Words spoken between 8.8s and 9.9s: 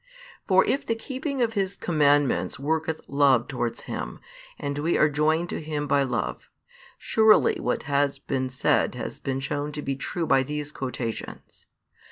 has been shown to